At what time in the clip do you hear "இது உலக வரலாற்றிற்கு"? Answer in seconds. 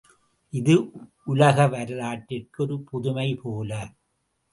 0.53-2.61